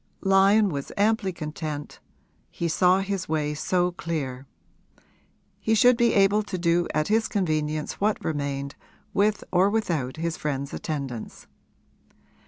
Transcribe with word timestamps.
Lyon 0.21 0.69
was 0.69 0.91
amply 0.97 1.31
content 1.31 1.99
he 2.49 2.67
saw 2.67 3.01
his 3.01 3.29
way 3.29 3.53
so 3.53 3.91
clear: 3.91 4.47
he 5.59 5.75
should 5.75 5.95
be 5.95 6.15
able 6.15 6.41
to 6.41 6.57
do 6.57 6.87
at 6.91 7.07
his 7.09 7.27
convenience 7.27 8.01
what 8.01 8.25
remained, 8.25 8.73
with 9.13 9.43
or 9.51 9.69
without 9.69 10.17
his 10.17 10.37
friend's 10.37 10.73
attendance. 10.73 11.45